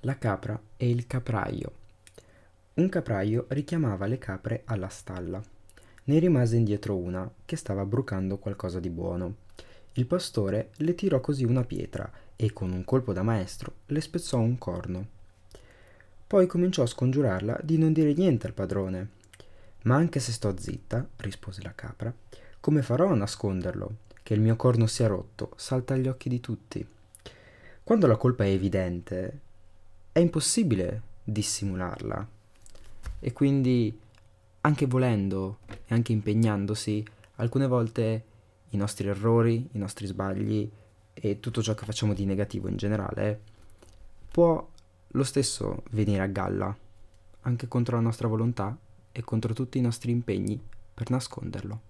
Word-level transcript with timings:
La 0.00 0.18
capra 0.18 0.60
e 0.76 0.90
il 0.90 1.06
capraio. 1.06 1.72
Un 2.74 2.88
capraio 2.90 3.46
richiamava 3.48 4.06
le 4.06 4.18
capre 4.18 4.62
alla 4.66 4.88
stalla. 4.88 5.42
Ne 6.04 6.18
rimase 6.18 6.56
indietro 6.56 6.96
una, 6.96 7.28
che 7.44 7.56
stava 7.56 7.84
brucando 7.86 8.36
qualcosa 8.36 8.78
di 8.78 8.90
buono. 8.90 9.36
Il 9.94 10.06
pastore 10.06 10.70
le 10.76 10.94
tirò 10.94 11.20
così 11.20 11.44
una 11.44 11.64
pietra 11.64 12.08
e 12.36 12.52
con 12.52 12.70
un 12.70 12.84
colpo 12.84 13.14
da 13.14 13.22
maestro 13.22 13.72
le 13.86 14.00
spezzò 14.02 14.38
un 14.38 14.58
corno. 14.58 15.06
Poi 16.26 16.46
cominciò 16.46 16.82
a 16.82 16.86
scongiurarla 16.86 17.60
di 17.62 17.78
non 17.78 17.94
dire 17.94 18.12
niente 18.12 18.46
al 18.46 18.52
padrone. 18.52 19.08
Ma 19.84 19.96
anche 19.96 20.20
se 20.20 20.32
sto 20.32 20.54
zitta, 20.58 21.08
rispose 21.16 21.62
la 21.62 21.72
capra, 21.74 22.12
come 22.60 22.82
farò 22.82 23.08
a 23.08 23.14
nasconderlo? 23.14 23.96
Che 24.22 24.34
il 24.34 24.40
mio 24.40 24.56
corno 24.56 24.86
sia 24.86 25.06
rotto, 25.06 25.52
salta 25.56 25.94
agli 25.94 26.08
occhi 26.08 26.28
di 26.28 26.40
tutti. 26.40 26.86
Quando 27.82 28.06
la 28.06 28.16
colpa 28.16 28.44
è 28.44 28.48
evidente, 28.48 29.40
è 30.16 30.20
impossibile 30.20 31.02
dissimularla. 31.24 32.26
E 33.18 33.32
quindi, 33.34 34.00
anche 34.62 34.86
volendo 34.86 35.58
e 35.68 35.92
anche 35.94 36.12
impegnandosi, 36.12 37.04
alcune 37.34 37.66
volte 37.66 38.24
i 38.70 38.78
nostri 38.78 39.08
errori, 39.08 39.68
i 39.72 39.78
nostri 39.78 40.06
sbagli 40.06 40.70
e 41.12 41.38
tutto 41.38 41.62
ciò 41.62 41.74
che 41.74 41.84
facciamo 41.84 42.14
di 42.14 42.24
negativo 42.24 42.68
in 42.68 42.78
generale 42.78 43.38
può 44.30 44.66
lo 45.06 45.22
stesso 45.22 45.82
venire 45.90 46.22
a 46.22 46.28
galla, 46.28 46.74
anche 47.42 47.68
contro 47.68 47.96
la 47.96 48.02
nostra 48.02 48.26
volontà 48.26 48.74
e 49.12 49.22
contro 49.22 49.52
tutti 49.52 49.76
i 49.76 49.82
nostri 49.82 50.12
impegni 50.12 50.58
per 50.94 51.10
nasconderlo. 51.10 51.80